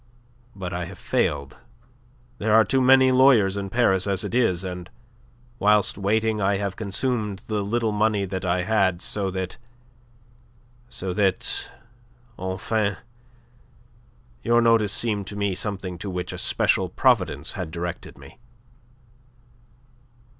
But 0.55 0.73
I 0.73 0.85
have 0.85 0.97
failed. 0.97 1.57
There 2.39 2.55
are 2.55 2.65
too 2.65 2.81
many 2.81 3.11
lawyers 3.11 3.55
in 3.55 3.69
Paris 3.69 4.07
as 4.07 4.23
it 4.23 4.33
is, 4.33 4.63
and 4.63 4.89
whilst 5.59 5.95
waiting 5.95 6.41
I 6.41 6.57
have 6.57 6.75
consumed 6.75 7.43
the 7.45 7.61
little 7.63 7.91
money 7.91 8.25
that 8.25 8.43
I 8.43 8.63
had, 8.63 9.03
so 9.03 9.29
that... 9.29 9.57
so 10.89 11.13
that, 11.13 11.69
enfin, 12.39 12.97
your 14.41 14.59
notice 14.59 14.91
seemed 14.91 15.27
to 15.27 15.35
me 15.35 15.53
something 15.53 15.99
to 15.99 16.09
which 16.09 16.33
a 16.33 16.39
special 16.39 16.89
providence 16.89 17.53
had 17.53 17.69
directed 17.69 18.17
me." 18.17 18.39